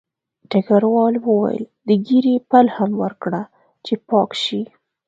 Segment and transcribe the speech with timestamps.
[0.49, 3.41] ډګروال وویل د ږیرې پل هم ورکړه
[3.85, 4.61] چې پاک شي